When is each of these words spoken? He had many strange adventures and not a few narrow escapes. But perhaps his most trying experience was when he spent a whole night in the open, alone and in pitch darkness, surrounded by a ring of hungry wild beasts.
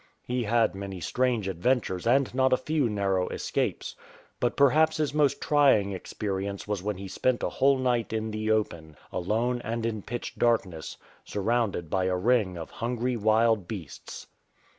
He 0.23 0.45
had 0.45 0.73
many 0.73 0.99
strange 0.99 1.47
adventures 1.47 2.07
and 2.07 2.33
not 2.33 2.53
a 2.53 2.57
few 2.57 2.89
narrow 2.89 3.27
escapes. 3.29 3.95
But 4.39 4.55
perhaps 4.57 4.97
his 4.97 5.13
most 5.13 5.39
trying 5.39 5.91
experience 5.91 6.67
was 6.67 6.81
when 6.81 6.97
he 6.97 7.07
spent 7.07 7.43
a 7.43 7.49
whole 7.49 7.77
night 7.77 8.11
in 8.11 8.31
the 8.31 8.49
open, 8.49 8.97
alone 9.13 9.61
and 9.63 9.85
in 9.85 10.01
pitch 10.01 10.33
darkness, 10.39 10.97
surrounded 11.23 11.91
by 11.91 12.05
a 12.05 12.15
ring 12.17 12.57
of 12.57 12.71
hungry 12.71 13.15
wild 13.15 13.67
beasts. 13.67 14.25